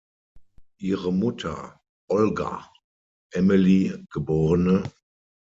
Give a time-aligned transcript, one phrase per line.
[0.79, 2.67] Ihre Mutter, Olga
[3.35, 4.87] Emily geb.